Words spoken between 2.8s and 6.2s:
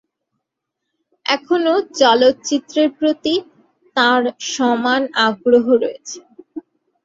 প্রতি তাঁর সমান আগ্রহ রয়েছে।